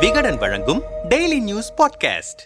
விகடன் 0.00 0.36
வழங்கும் 0.36 0.82
daily 1.08 1.40
news 1.40 1.72
podcast 1.76 2.42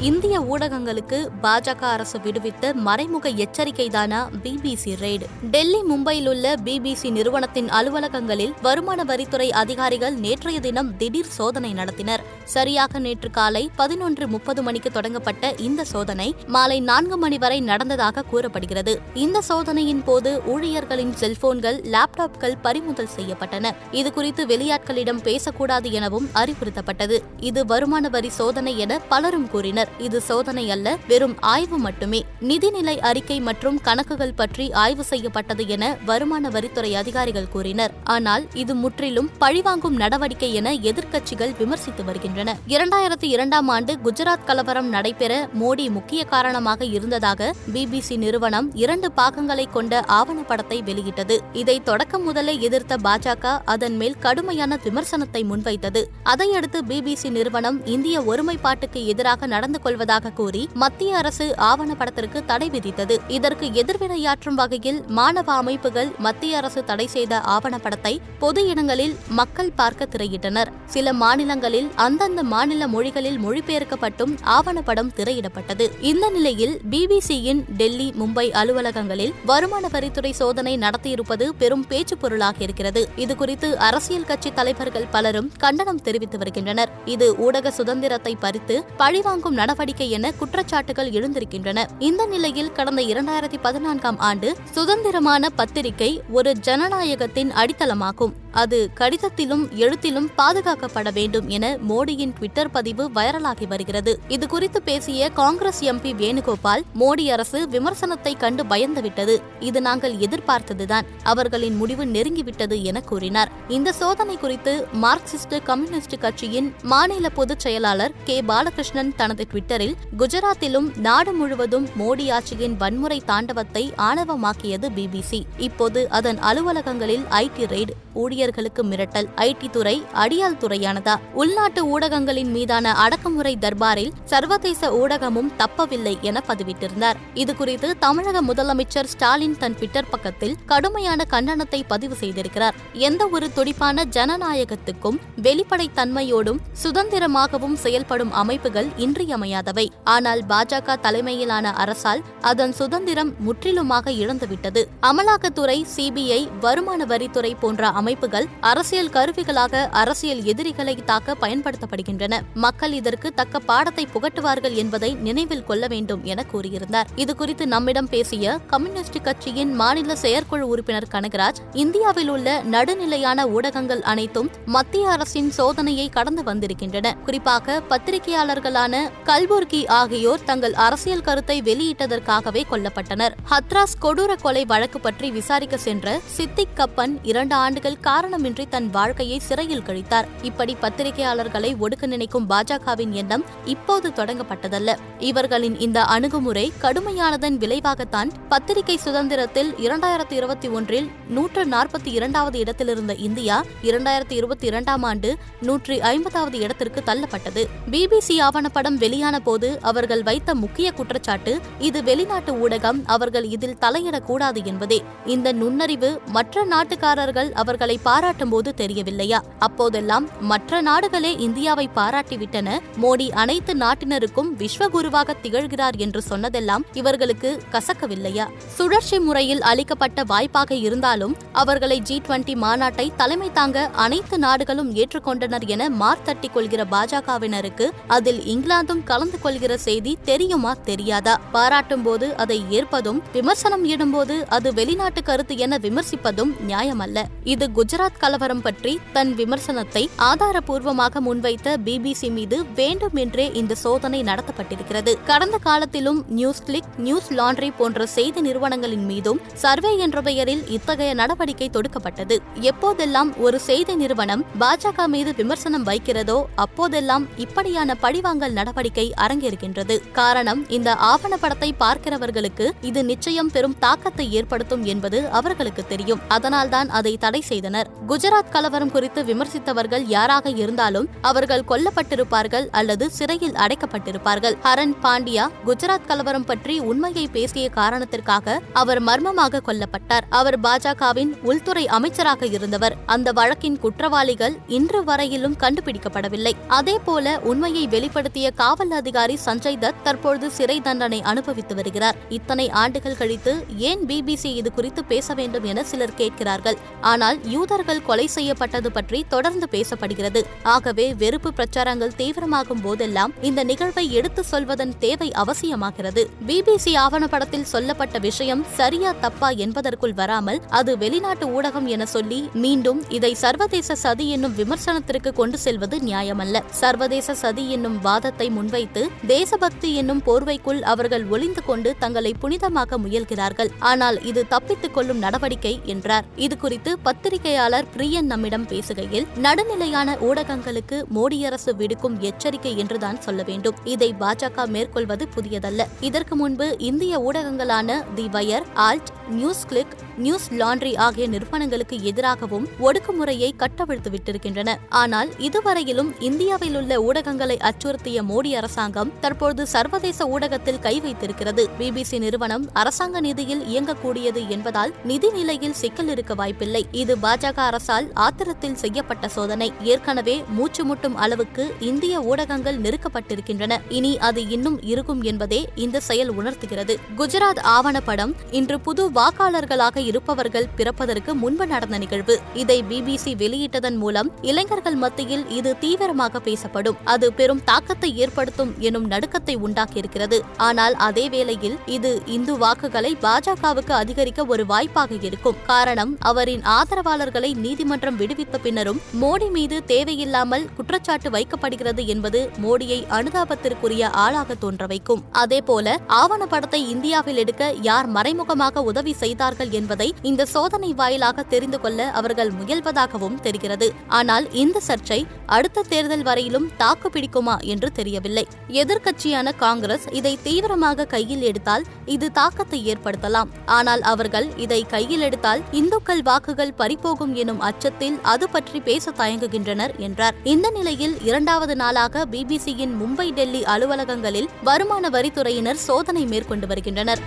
இந்திய 0.00 0.40
ஊடகங்களுக்கு 0.40 1.28
பாஜக 1.42 1.80
அரசு 1.80 2.18
விடுவித்த 2.18 2.72
மறைமுக 2.74 3.28
எச்சரிக்கைதான 3.28 4.28
பிபிசி 4.42 4.96
ரெய்டு 5.00 5.26
டெல்லி 5.50 5.82
மும்பையில் 5.90 6.28
உள்ள 6.28 6.54
பிபிசி 6.64 7.10
நிறுவனத்தின் 7.10 7.68
அலுவலகங்களில் 7.68 8.54
வருமான 8.62 9.04
வரித்துறை 9.04 9.48
அதிகாரிகள் 9.50 10.14
நேற்றைய 10.14 10.60
தினம் 10.60 10.96
திடீர் 10.96 11.26
சோதனை 11.26 11.74
நடத்தினர். 11.74 12.24
சரியாக 12.54 12.98
நேற்று 13.06 13.30
காலை 13.38 13.62
பதினொன்று 13.80 14.24
முப்பது 14.34 14.60
மணிக்கு 14.66 14.90
தொடங்கப்பட்ட 14.96 15.52
இந்த 15.68 15.84
சோதனை 15.92 16.28
மாலை 16.54 16.78
நான்கு 16.90 17.16
மணி 17.24 17.38
வரை 17.44 17.58
நடந்ததாக 17.70 18.24
கூறப்படுகிறது. 18.32 18.94
இந்த 19.24 19.38
சோதனையின் 19.48 20.02
போது 20.08 20.30
ஊழியர்களின் 20.52 21.14
செல்போன்கள் 21.20 21.78
லேப்டாப்கள் 21.94 22.56
பறிமுதல் 22.66 23.12
செய்யப்பட்டன. 23.16 23.72
இதுகுறித்து 24.00 24.44
வெளியாட்களிடம் 24.52 25.22
பேசக்கூடாது 25.28 25.88
எனவும் 25.98 26.28
அறிவுறுத்தப்பட்டது. 26.42 27.18
இது 27.50 27.60
வருமான 27.72 28.08
வரி 28.16 28.30
சோதனை 28.38 28.74
என 28.84 28.98
பலரும் 29.12 29.48
கூறினர். 29.54 29.90
இது 30.08 30.20
சோதனை 30.30 30.64
அல்ல 30.76 30.96
வெறும் 31.10 31.36
ஆய்வு 31.54 31.78
மட்டுமே. 31.86 32.20
நிதிநிலை 32.50 32.96
அறிக்கை 33.10 33.38
மற்றும் 33.48 33.78
கணக்குகள் 33.88 34.36
பற்றி 34.40 34.66
ஆய்வு 34.84 35.04
செய்யப்பட்டது 35.12 35.66
என 35.76 35.84
வருமான 36.10 36.50
வரித்துறை 36.56 36.92
அதிகாரிகள் 37.02 37.52
கூறினர். 37.54 37.94
ஆனால் 38.16 38.46
இது 38.62 38.74
முற்றிலும் 38.82 39.30
பழிவாங்கும் 39.44 39.98
நடவடிக்கை 40.02 40.52
என 40.60 40.74
எதிர்க்கட்சிகள் 40.90 41.56
விமர்சித்து 41.62 42.04
வருகின்றன. 42.04 42.39
இரண்டாயிரத்தி 42.40 43.24
இரண்டாம் 43.24 43.68
ஆண்டு 43.68 43.98
குஜராத் 44.04 44.44
கலவரம் 44.46 44.88
நடைபெற 44.88 45.48
மோடி 45.60 45.90
முக்கிய 45.90 46.24
காரணமாக 46.24 46.84
இருந்ததாக 46.84 47.54
பிபிசி 47.72 48.16
நிறுவனம் 48.16 48.76
இரண்டு 48.76 49.12
பாகங்களை 49.12 49.70
கொண்ட 49.70 50.04
ஆவணப்படத்தை 50.08 50.82
வெளியிட்டது. 50.82 51.40
இதை 51.52 51.82
தொடக்கம் 51.82 52.22
முதலே 52.22 52.60
எதிர்த்த 52.60 52.96
பாஜக 52.96 53.60
அதன் 53.64 53.96
மேல் 53.96 54.16
கடுமையான 54.18 54.78
விமர்சனத்தை 54.84 55.44
முன்வைத்தது. 55.44 56.02
அதையடுத்து 56.22 56.82
பிபிசி 56.88 57.30
நிறுவனம் 57.30 57.86
இந்திய 57.86 58.22
ஒருமைப்பாட்டுக்கு 58.22 59.06
எதிராக 59.06 59.46
நடந்து 59.46 59.80
கொள்வதாக 59.80 60.30
கூறி 60.30 60.68
மத்திய 60.74 61.16
அரசு 61.16 61.54
ஆவணப்படத்திற்கு 61.58 62.44
தடை 62.44 62.70
விதித்தது. 62.70 63.18
இதற்கு 63.28 63.66
எதிர்வினையாற்றும் 63.66 64.54
வகையில் 64.54 65.04
மாணவ 65.08 65.52
அமைப்புகள் 65.52 66.12
மத்திய 66.18 66.56
அரசு 66.56 66.84
தடை 66.84 67.06
செய்த 67.06 67.42
ஆவணப்படத்தை 67.46 68.18
பொது 68.38 68.68
இடங்களில் 68.68 69.16
மக்கள் 69.28 69.72
பார்க்க 69.72 70.08
திரையிட்டனர். 70.10 70.68
சில 70.86 71.12
மாநிலங்களில் 71.12 71.90
அந்த 71.94 72.28
அந்தந்த 72.30 72.56
மாநில 72.56 72.86
மொழிகளில் 72.86 73.38
மொழிபெயர்க்கப்பட்டும் 73.38 74.32
ஆவணப்படம் 74.44 75.08
திரையிடப்பட்டது. 75.16 75.84
இந்த 76.00 76.30
நிலையில் 76.30 76.80
பிபிசியின் 76.90 77.62
டெல்லி 77.76 78.14
மும்பை 78.20 78.44
அலுவலகங்களில் 78.60 79.32
வருமான 79.46 79.88
வரித்துறை 79.92 80.30
சோதனை 80.30 80.78
நடத்தியிருப்பது 80.78 81.46
பெரும் 81.58 81.86
பேச்சு 81.86 82.16
பொருளாக 82.16 82.56
இருக்கிறது 82.58 83.08
இதுகுறித்து 83.16 83.74
அரசியல் 83.74 84.24
கட்சி 84.24 84.52
தலைவர்கள் 84.52 85.08
பலரும் 85.10 85.50
கண்டனம் 85.58 86.02
தெரிவித்து 86.02 86.38
வருகின்றனர். 86.38 86.92
இது 87.04 87.36
ஊடக 87.36 87.70
சுதந்திரத்தை 87.70 88.36
பறித்து 88.36 88.84
பழிவாங்கும் 88.96 89.54
நடவடிக்கை 89.54 90.10
என 90.10 90.32
குற்றச்சாட்டுகள் 90.40 91.12
எழுந்திருக்கின்றன. 91.18 91.86
இந்த 91.98 92.26
நிலையில் 92.26 92.72
கடந்த 92.72 93.02
இரண்டாயிரத்தி 93.02 93.60
பதினான்காம் 93.62 94.18
ஆண்டு 94.18 94.56
சுதந்திரமான 94.70 95.48
பத்திரிகை 95.48 96.22
ஒரு 96.30 96.52
ஜனநாயகத்தின் 96.62 97.52
அடித்தளமாகும். 97.62 98.32
அது 98.52 98.90
கடிதத்திலும் 98.94 99.66
எழுத்திலும் 99.76 100.30
பாதுகாக்கப்பட 100.38 101.12
வேண்டும் 101.12 101.48
என 101.48 101.66
மோடி 101.88 102.09
மோடியின் 102.10 102.32
ட்விட்டர் 102.32 102.70
பதிவு 102.70 103.10
வைரலாகி 103.14 103.66
வருகிறது. 103.66 104.20
இதுகுறித்து 104.28 104.78
பேசிய 104.84 105.28
காங்கிரஸ் 105.28 105.84
எம்பி 105.84 106.12
வேணுகோபால் 106.22 106.82
மோடி 107.00 107.24
அரசு 107.30 107.68
விமர்சனத்தை 107.70 108.36
கண்டு 108.36 108.64
பயந்துவிட்டது. 108.64 109.42
இது 109.60 109.80
நாங்கள் 109.80 110.14
எதிர்பார்த்ததுதான். 110.14 111.06
அவர்களின் 111.22 111.76
முடிவு 111.76 112.04
நெருங்கிவிட்டது 112.04 112.82
என 112.82 113.00
கூறினார். 113.00 113.50
இந்த 113.68 113.92
சோதனை 113.92 114.36
குறித்து 114.36 114.86
மார்க்சிஸ்ட் 115.02 115.62
கம்யூனிஸ்ட் 115.62 116.18
கட்சியின் 116.18 116.74
மாநில 116.82 117.28
பொதுச் 117.28 117.58
செயலாளர் 117.58 118.12
கே. 118.24 118.42
பாலகிருஷ்ணன் 118.42 119.14
தனது 119.16 119.46
ட்விட்டரில் 119.52 119.94
குஜராத்திலும் 120.18 120.96
நாடு 120.96 121.32
முழுவதும் 121.32 121.88
மோடி 121.98 122.26
ஆட்சியின் 122.30 122.76
வன்முறை 122.76 123.22
தாண்டவத்தை 123.26 123.92
ஆணவமாக்கியது 123.96 124.88
பிபிசி 124.96 125.42
இப்போது 125.58 126.08
அதன் 126.10 126.38
அலுவலகங்களில் 126.38 127.26
ஐடி 127.30 127.66
ரெய்டு 127.74 127.94
ஊழியர்களுக்கு 128.14 128.82
மிரட்டல் 128.82 129.28
ஐடி 129.36 129.70
துறை 129.70 130.02
அடியால் 130.14 130.60
துறையானதா? 130.60 131.14
உள்நாட்டு 131.34 131.98
ஊடகங்களின் 132.00 132.50
மீதான 132.50 132.92
அடக்குமுறை 132.92 133.52
தர்பாரில் 133.60 134.12
சர்வதேச 134.24 134.90
ஊடகமும் 134.92 135.50
தப்பவில்லை 135.58 136.20
என 136.20 136.42
பதிவிட்டிருந்தார். 136.48 137.18
இதுகுறித்து 137.34 137.88
தமிழக 137.98 138.42
முதலமைச்சர் 138.42 139.08
ஸ்டாலின் 139.12 139.56
தன் 139.58 139.74
ட்விட்டர் 139.74 140.08
பக்கத்தில் 140.10 140.54
கடுமையான 140.66 141.24
கண்டனத்தை 141.30 141.80
பதிவு 141.88 142.16
செய்திருக்கிறார். 142.20 142.76
எந்த 142.92 143.26
ஒரு 143.26 143.52
துடிப்பான 143.52 144.04
ஜனநாயகத்துக்கும் 144.10 145.18
வெளிப்படைத்தன்மையோடும் 145.42 146.60
சுதந்திரமாகவும் 146.82 147.76
செயல்படும் 147.84 148.32
அமைப்புகள் 148.32 148.88
இன்றியமையாதவை. 148.96 149.86
ஆனால் 150.04 150.42
பாஜக 150.48 150.96
தலைமையிலான 151.00 151.72
அரசால் 151.72 152.24
அதன் 152.40 152.72
சுதந்திரம் 152.72 153.34
முற்றிலுமாக 153.38 154.10
இழந்துவிட்டது. 154.10 154.84
அமலாக்கத்துறை 155.02 155.78
சிபிஐ 155.96 156.48
வருமான 156.60 157.04
வரித்துறை 157.04 157.54
போன்ற 157.60 157.88
அமைப்புகள் 158.02 158.48
அரசியல் 158.60 159.14
கருவிகளாக 159.18 159.86
அரசியல் 160.04 160.44
எதிரிகளை 160.44 160.96
தாக்க 161.04 161.48
காணப்படுகின்றன. 161.90 162.40
மக்கள் 162.54 162.92
இதற்கு 162.92 163.32
தக்க 163.34 163.58
பாடத்தை 163.58 164.06
புகட்டுவார்கள் 164.14 164.74
என்பதை 164.74 165.14
நினைவில் 165.14 165.64
கொள்ள 165.64 165.86
வேண்டும் 165.86 166.24
என 166.24 166.44
கூறியிருந்தார். 166.52 167.08
இதுகுறித்து 167.16 167.64
நம்மிடம் 167.66 168.08
பேசிய 168.08 168.58
கம்யூனிஸ்ட் 168.66 169.20
கட்சியின் 169.22 169.74
மாநில 169.74 170.16
செயற்குழு 170.16 170.68
உறுப்பினர் 170.68 171.08
கனகராஜ் 171.12 171.60
இந்தியாவில் 171.72 172.28
உள்ள 172.28 172.62
நடுநிலையான 172.62 173.46
ஊடகங்கள் 173.48 174.02
அனைத்தும் 174.02 174.50
மத்திய 174.66 175.10
அரசின் 175.10 175.52
சோதனையை 175.58 176.10
கடந்து 176.10 176.42
வந்திருக்கின்றன. 176.42 177.16
குறிப்பாக 177.24 177.82
பத்திரிகையாளர்களான 177.88 179.10
கல்புர்கி 179.24 179.86
ஆகியோர் 179.86 180.44
தங்கள் 180.44 180.72
அரசியல் 180.72 181.20
கருத்தை 181.20 181.62
வெளியிட்டதற்காகவே 181.62 182.64
கொல்லப்பட்டனர். 182.70 183.36
ஹத்ராஸ் 183.50 183.98
கொடூர 184.00 184.34
கொலை 184.40 184.64
வழக்கு 184.64 185.00
பற்றி 185.00 185.30
விசாரிக்க 185.30 185.76
சென்ற 185.76 186.18
சித்திக் 186.36 186.76
கப்பன் 186.76 187.18
இரண்டு 187.22 187.54
ஆண்டுகள் 187.54 187.98
காரணமின்றி 188.02 188.68
தன் 188.68 188.90
வாழ்க்கையை 188.90 189.38
சிறையில் 189.38 189.86
கழித்தார். 189.88 190.28
இப்படி 190.42 190.76
பத்திரிகையாளர்களை 190.82 191.70
ஒடுக்க 191.80 192.06
நினைக்கும் 192.06 192.48
பாஜகவின் 192.50 193.10
எண்ணம் 193.10 193.44
இப்போது 193.64 194.08
தொடங்கப்பட்டதல்ல. 194.08 194.96
இவர்களின் 195.18 195.78
இந்த 195.78 196.04
அணுகுமுறை 196.04 196.72
கடுமையானதன் 196.82 197.56
விளைவாகத்தான் 197.58 198.30
பத்திரிகை 198.48 198.96
சுதந்திரத்தில் 198.96 199.72
இரண்டாயிரத்தி 199.72 200.32
இருபத்தி 200.32 200.68
ஒன்றில் 200.68 201.10
நூற்று 201.28 201.64
நாற்பத்தி 201.64 202.12
இரண்டாவது 202.12 202.58
இடத்திலிருந்த 202.58 203.14
இந்தியா 203.14 203.64
இரண்டாயிரத்தி 203.82 204.32
இருபத்தி 204.32 204.66
இரண்டாம் 204.66 205.02
ஆண்டு 205.02 205.36
நூற்றி 205.60 206.00
ஐம்பதாவது 206.00 206.58
இடத்திற்கு 206.58 207.02
தள்ளப்பட்டது. 207.06 207.64
பிபிசி 207.90 208.38
ஆவணப்படம் 208.38 208.98
வெளியான 208.98 209.40
போது 209.40 209.78
அவர்கள் 209.82 210.22
வைத்த 210.22 210.54
முக்கிய 210.54 210.92
குற்றச்சாட்டு 210.92 211.58
இது 211.78 212.02
வெளிநாட்டு 212.02 212.68
ஊடகம் 212.68 213.02
அவர்கள் 213.04 213.44
இதில் 213.44 213.76
தலையிடக்கூடாது 213.80 214.64
என்பதே. 214.64 215.04
இந்த 215.26 215.52
நுண்ணறிவு 215.52 216.20
மற்ற 216.26 216.66
நாட்டுக்காரர்கள் 216.66 217.52
அவர்களை 217.52 217.98
பாராட்டும் 218.02 218.48
போது 218.48 218.74
தெரியவில்லையா? 218.74 219.42
அப்போதெல்லாம் 219.58 220.28
மற்ற 220.40 220.80
நாடுகளே 220.80 221.36
இந்தியா 221.36 221.69
இந்தியாவை 221.70 221.90
பாராட்டிவிட்டன. 221.96 222.78
மோடி 223.02 223.30
அனைத்து 223.30 223.72
நாட்டினருக்கும் 223.74 224.48
விஸ்வகுருவாக 224.58 225.34
திகழ்கிறார் 225.42 225.96
என்று 225.96 226.22
சொன்னதெல்லாம் 226.22 226.84
இவர்களுக்கு 226.92 227.62
கசக்கவில்லையா? 227.72 228.46
சுழற்சி 228.66 229.18
முறையில் 229.18 229.62
அளிக்கப்பட்ட 229.62 230.24
வாய்ப்பாக 230.24 230.74
இருந்தாலும் 230.74 231.36
அவர்களை 231.52 232.00
ஜி 232.00 232.22
டுவெண்டி 232.28 232.54
மாநாட்டை 232.54 233.10
தலைமை 233.16 233.52
தாங்க 233.52 233.90
அனைத்து 233.94 234.38
நாடுகளும் 234.38 234.94
ஏற்றுக்கொண்டனர் 234.94 235.66
என 235.66 235.88
மார்த்தட்டிக் 235.90 236.52
கொள்கிற 236.52 236.86
பாஜகவினருக்கு 236.90 237.90
அதில் 238.06 238.40
இங்கிலாந்தும் 238.40 239.04
கலந்து 239.04 239.40
கொள்கிற 239.40 239.76
செய்தி 239.76 240.18
தெரியுமா 240.24 240.74
தெரியாதா? 240.84 241.40
பாராட்டும் 241.52 242.02
போது 242.02 242.36
அதை 242.36 242.64
ஏற்பதும் 242.70 243.22
விமர்சனம் 243.32 243.84
இடும்போது 243.84 244.38
அது 244.48 244.74
வெளிநாட்டு 244.74 245.22
கருத்து 245.22 245.56
என 245.56 245.78
விமர்சிப்பதும் 245.78 246.52
நியாயமல்ல. 246.68 247.24
இது 247.44 247.70
குஜராத் 247.76 248.18
கலவரம் 248.18 248.62
பற்றி 248.62 248.98
தன் 249.12 249.34
விமர்சனத்தை 249.34 250.08
ஆதாரபூர்வமாக 250.18 251.18
முன்வைத்த 251.20 251.58
பிபிசி 251.66 252.30
மீது 252.30 252.64
வேண்டுமென்றே 252.74 253.50
இந்த 253.52 253.74
சோதனை 253.74 254.22
நடத்தப்பட்டிருக்கிறது. 254.22 255.14
கடந்த 255.24 255.58
காலத்திலும் 255.58 256.24
நியூஸ் 256.28 256.64
கிளிக் 256.64 256.84
நியூஸ் 256.96 257.32
லாண்ட்ரி 257.32 257.72
போன்ற 257.76 258.06
செய்தி 258.06 258.40
நிறுவனங்களின் 258.40 259.04
மீதும் 259.04 259.40
சர்வே 259.54 259.96
என்ற 259.96 260.20
பெயரில் 260.20 260.68
இத்தகைய 260.68 261.14
நடவடிக்கை 261.14 261.70
தொடுக்கப்பட்டது. 261.72 262.38
எப்போதெல்லாம் 262.60 263.36
ஒரு 263.36 263.60
செய்தி 263.60 263.94
நிறுவனம் 263.94 264.44
பாஜக 264.60 265.06
மீது 265.06 265.34
விமர்சனம் 265.34 265.86
வைக்கிறதோ 265.86 266.44
அப்போதெல்லாம் 266.54 267.26
இப்படியான 267.36 267.94
பழிவாங்கல் 267.94 268.52
நடவடிக்கை 268.52 269.12
அரங்கேறுகின்றது. 269.16 270.12
காரணம் 270.12 270.68
இந்த 270.68 270.94
ஆவணப்படத்தை 270.94 271.70
பார்க்கிறவர்களுக்கு 271.80 272.70
இது 272.80 273.04
நிச்சயம் 273.04 273.50
பெரும் 273.50 273.78
தாக்கத்தை 273.78 274.32
ஏற்படுத்தும் 274.32 274.84
என்பது 274.84 275.28
அவர்களுக்கு 275.28 275.86
தெரியும். 275.86 276.20
அதனால்தான் 276.28 276.88
அதை 276.88 277.16
தடை 277.16 277.40
செய்தனர். 277.40 277.90
குஜராத் 278.08 278.50
கலவரம் 278.50 278.90
குறித்து 278.90 279.22
விமர்சித்தவர்கள் 279.22 280.04
யாராக 280.06 280.50
இருந்தாலும் 280.50 281.08
அவர்கள் 281.20 281.48
அவர்கள் 281.50 281.70
கொல்லப்பட்டிருப்பார்கள் 281.70 282.66
அல்லது 282.70 283.10
சிறையில் 283.10 283.56
அடைக்கப்பட்டிருப்பார்கள். 283.62 284.56
ஹரன் 284.62 284.94
பாண்டியா 285.02 285.44
குஜராத் 285.66 286.06
கலவரம் 286.06 286.44
பற்றி 286.44 286.78
உண்மையை 286.90 287.24
பேசிய 287.32 287.68
காரணத்திற்காக 287.68 288.60
அவர் 288.72 289.00
மர்மமாக 289.00 289.62
கொல்லப்பட்டார். 289.66 290.26
அவர் 290.30 290.58
பாஜகவின் 290.60 291.32
உள்துறை 291.42 291.84
அமைச்சராக 291.88 292.46
இருந்தவர். 292.46 292.96
அந்த 293.06 293.32
வழக்கின் 293.32 293.78
குற்றவாளிகள் 293.78 294.56
இன்று 294.66 295.00
வரையிலும் 295.04 295.56
கண்டுபிடிக்கப்படவில்லை. 295.60 296.52
அதேபோல 296.68 297.40
உண்மையை 297.42 297.84
வெளிப்படுத்திய 297.86 298.50
காவல் 298.54 298.90
அதிகாரி 298.90 299.38
சஞ்சய் 299.44 299.80
தத் 299.84 300.02
தற்பொழுது 300.02 300.50
சிறை 300.50 300.80
தண்டனை 300.80 301.20
அனுபவித்து 301.22 301.74
வருகிறார். 301.74 302.16
இத்தனை 302.28 302.70
ஆண்டுகள் 302.82 303.18
கழித்து 303.22 303.54
ஏன் 303.76 304.04
பிபிசி 304.06 304.52
இது 304.60 304.72
குறித்து 304.72 305.04
பேச 305.04 305.34
வேண்டும் 305.34 305.64
என 305.64 305.84
சிலர் 305.84 306.18
கேட்கிறார்கள். 306.22 306.78
ஆனால் 307.00 307.38
யூதர்கள் 307.56 308.02
கொலை 308.02 308.26
செய்யப்பட்டது 308.26 308.92
பற்றி 308.92 309.24
தொடர்ந்து 309.28 309.68
பேசப்படுகிறது. 309.70 310.42
ஆகவே 310.62 311.14
வெறுப்பு 311.14 311.38
பிரச்சாரங்கள் 311.48 312.14
தீவிரமாகும் 312.16 312.82
போதெல்லாம் 312.82 313.32
இந்த 313.40 313.64
நிகழ்வை 313.64 314.12
எடுத்து 314.12 314.44
சொல்வதன் 314.44 314.94
தேவை 314.98 315.30
அவசியமாகிறது. 315.30 316.24
பிபிசி 316.46 316.92
ஆவணப்படத்தில் 316.96 317.62
சொல்லப்பட்ட 317.62 318.18
விஷயம் 318.18 318.64
சரியா 318.74 319.12
தப்பா 319.20 319.50
என்பதற்குள் 319.50 320.14
வராமல் 320.14 320.60
அது 320.68 320.98
வெளிநாட்டு 320.98 321.46
ஊடகம் 321.46 321.86
என 321.86 322.06
சொல்லி 322.06 322.48
மீண்டும் 322.52 323.08
இதை 323.08 323.34
சர்வதேச 323.34 323.94
சதி 323.94 324.28
என்னும் 324.28 324.56
விமர்சனத்திற்கு 324.56 325.32
கொண்டு 325.32 325.58
செல்வது 325.58 325.98
நியாயமல்ல. 325.98 326.62
சர்வதேச 326.70 327.34
சதி 327.34 327.70
என்னும் 327.70 328.00
வாதத்தை 328.00 328.50
முன்வைத்து 328.50 329.08
தேசபக்தி 329.26 329.94
என்னும் 329.94 330.22
போர்வைக்குள் 330.26 330.80
அவர்கள் 330.80 331.26
ஒளிந்து 331.26 331.64
கொண்டு 331.64 331.96
தங்களை 331.98 332.34
புனிதமாக்க 332.42 332.98
முயல்கிறார்கள். 332.98 333.70
ஆனால் 333.78 334.22
இது 334.22 334.46
தப்பித்துக் 334.46 334.94
கொள்ளும் 334.94 335.18
நடவடிக்கை 335.18 335.80
என்றார். 335.84 336.24
இது 336.36 336.56
குறித்து 336.56 336.98
பத்திரிகையாளர் 336.98 337.86
பிரியன் 337.96 338.30
நம்மிடம் 338.32 338.66
பேசுகையில் 338.66 339.26
நடுநிலையான 339.42 340.16
ஊடகங்களுக்கு 340.20 341.02
மோடி 341.20 341.40
அரசு 341.50 341.74
விடுக்கும் 341.76 342.18
எச்சரிக்கை 342.20 342.74
என்றுதான் 342.78 343.20
சொல்ல 343.20 343.42
வேண்டும். 343.42 343.78
இதை 343.94 344.10
பாஜக 344.20 344.68
மேற்கொள்வது 344.76 345.26
புதியதல்ல. 345.36 345.88
இதற்கு 346.10 346.36
முன்பு 346.36 346.68
இந்திய 346.90 347.22
ஊடகங்களான 347.28 347.98
the 348.14 348.28
Wire 348.36 348.68
Alt 348.88 349.10
News 349.38 349.64
Click 349.66 349.96
News 350.16 350.46
Laundry 350.60 350.92
ஆகிய 351.04 351.24
நிறுவனங்களுக்கு 351.28 351.96
எதிராகவும் 352.10 352.64
ஒடுக்குமுறையை 352.86 353.48
கட்டவிழ்த்து 353.56 354.10
விட்டிருக்கின்றன 354.14 354.70
ஆனால் 355.00 355.30
இதுவரையிலும் 355.38 356.10
இந்தியாவில் 356.28 356.76
உள்ள 356.80 356.98
ஊடகங்களை 357.02 357.56
அச்சுறுத்திய 357.68 358.22
மோடி 358.30 358.50
அரசாங்கம் 358.60 359.12
தற்போது 359.20 359.66
சர்வதேச 359.66 360.26
ஊடகத்தில் 360.34 360.80
கை 360.86 360.94
வைத்திருக்கிறது. 361.00 361.64
பிபிசி 361.78 362.18
நிறுவனம் 362.18 362.64
அரசாங்க 362.72 363.20
நிதியில் 363.20 363.62
இயங்கக்கூடியது 363.72 364.42
என்பதால் 364.48 364.94
நிதி 365.04 365.30
நிலையில் 365.30 365.76
சிக்கல் 365.82 366.08
இருக்க 366.08 366.34
வாய்ப்பில்லை. 366.34 366.82
இது 367.02 367.16
பாஜக 367.16 367.58
அரசால் 367.70 368.08
ஆத்திரத்தில் 368.26 368.78
செய்யப்பட்ட 368.82 369.28
சோதனை. 369.28 369.70
ஏற்கனவே 369.92 370.36
மூச்சு 370.58 370.84
முட்டும் 370.84 371.09
அளவுக்கு 371.14 371.74
இந்திய 371.80 372.20
ஊடகங்கள் 372.20 372.80
நெருக்கப்பட்டிருக்கின்றன. 372.80 373.78
இனி 373.88 374.18
அது 374.18 374.48
இன்னும் 374.48 374.82
இருக்கும் 374.82 375.22
என்பதே 375.22 375.68
இந்த 375.74 376.00
செயல் 376.00 376.28
உணர்த்துகிறது. 376.28 376.98
குஜராத் 377.16 377.62
ஆவணப்படம் 377.64 378.34
இன்று 378.50 378.80
புது 378.80 379.10
வாக்காளர்களாக 379.10 379.96
இருப்பவர்கள் 379.96 380.68
பிறப்பதற்கு 380.76 381.34
முன்பு 381.34 381.66
நடந்த 381.66 381.98
நிகழ்வு. 381.98 382.40
இதை 382.54 382.84
பிபிசி 382.88 383.34
வெளியிட்டதன் 383.36 383.96
மூலம் 383.96 384.30
இளைஞர்கள் 384.42 384.94
மத்தியில் 384.94 385.48
இது 385.48 385.78
தீவிரமாக 385.78 386.40
பேசப்படும். 386.40 386.96
அது 387.04 387.32
பெரும் 387.32 387.64
தாக்கத்தை 387.64 388.18
ஏற்படுத்தும் 388.18 388.74
எனும் 388.78 389.10
நடுக்கத்தை 389.10 389.56
உண்டாக்கியிருக்கிறது. 389.56 390.40
ஆனால் 390.56 390.94
அதே 390.94 391.28
வேளையில் 391.28 391.78
இது 391.86 392.22
இந்து 392.26 392.58
வாக்குகளை 392.58 393.16
பாஜகவுக்கு 393.22 393.90
அதிகரிக்க 393.90 394.44
ஒரு 394.44 394.66
வாய்ப்பாக 394.66 395.14
இருக்கும். 395.20 395.54
காரணம் 395.66 396.16
அவரின் 396.18 396.62
ஆதரவாளர்களை 396.62 397.54
நீதிமன்றம் 397.54 398.18
விடுவித்த 398.18 398.58
பின்னரும் 398.62 399.00
மோடி 399.20 399.50
மீது 399.50 399.84
தேவையில்லாமல் 399.84 400.68
குற்ற 400.76 400.99
குற்றச்சாட்டு 401.00 401.30
வைக்கப்படுகிறது 401.34 402.02
என்பது 402.12 402.40
மோடியை 402.62 402.98
அனுதாபத்திற்குரிய 403.16 404.02
ஆளாக 404.22 404.54
தோன்ற 404.62 404.86
வைக்கும். 404.90 405.22
அதேபோல 405.42 405.94
ஆவணப்படத்தை 406.18 406.80
இந்தியாவில் 406.94 407.40
எடுக்க 407.42 407.62
யார் 407.86 408.08
மறைமுகமாக 408.16 408.82
உதவி 408.90 409.12
செய்தார்கள் 409.20 409.70
என்பதை 409.78 410.08
இந்த 410.30 410.46
சோதனை 410.54 410.90
வாயிலாக 410.98 411.44
தெரிந்து 411.52 411.78
கொள்ள 411.84 412.08
அவர்கள் 412.20 412.50
முயல்வதாகவும் 412.58 413.38
தெரிகிறது. 413.46 413.88
ஆனால் 414.18 414.46
இந்த 414.62 414.82
சர்ச்சை 414.88 415.20
அடுத்த 415.56 415.84
தேர்தல் 415.92 416.26
வரையிலும் 416.28 416.68
தாக்கு 416.82 417.10
பிடிக்குமா 417.14 417.56
என்று 417.74 417.90
தெரியவில்லை. 418.00 418.44
எதிர்க்கட்சியான 418.82 419.54
காங்கிரஸ் 419.64 420.06
இதை 420.20 420.34
தீவிரமாக 420.48 421.08
கையில் 421.14 421.46
எடுத்தால் 421.50 421.86
இது 422.16 422.28
தாக்கத்தை 422.40 422.82
ஏற்படுத்தலாம். 422.92 423.50
ஆனால் 423.78 424.04
அவர்கள் 424.12 424.50
இதை 424.66 424.80
கையில் 424.94 425.26
எடுத்தால் 425.30 425.64
இந்துக்கள் 425.80 426.22
வாக்குகள் 426.30 426.76
பறிபோகும் 426.82 427.34
எனும் 427.44 427.64
அச்சத்தில் 427.70 428.20
அது 428.34 428.48
பற்றி 428.56 428.78
பேச 428.90 429.12
தயங்குகின்றனர் 429.22 429.96
என்றார். 430.08 430.38
இந்த 430.52 430.66
நிலை 430.76 430.89
நிலையில் 430.90 431.18
இரண்டாவது 431.22 431.74
நாளாக 431.76 432.22
பிபிசியின் 432.30 432.94
மும்பை 433.00 433.26
டெல்லி 433.34 433.60
அலுவலகங்களில் 433.64 434.48
வருமான 434.64 435.08
வரித்துறையினர் 435.08 435.78
சோதனை 435.86 436.22
மேற்கொண்டு 436.24 436.66
வருகின்றனர். 436.66 437.20